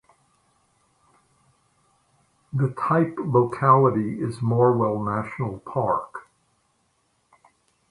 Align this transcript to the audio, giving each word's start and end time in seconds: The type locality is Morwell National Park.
The 2.51 2.69
type 2.71 3.15
locality 3.19 4.19
is 4.19 4.39
Morwell 4.41 4.99
National 5.05 5.59
Park. 5.59 6.27